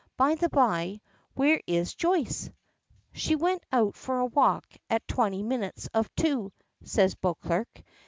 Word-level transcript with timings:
By 0.17 0.33
the 0.33 0.49
by, 0.49 0.99
where 1.35 1.61
is 1.67 1.93
Joyce?" 1.93 2.49
"She 3.13 3.35
went 3.35 3.63
out 3.71 3.95
for 3.95 4.17
a 4.17 4.25
walk 4.25 4.65
at 4.89 5.07
twenty 5.07 5.43
minutes 5.43 5.89
after 5.93 6.23
two," 6.23 6.51
says 6.83 7.13
Beauclerk. 7.13 7.83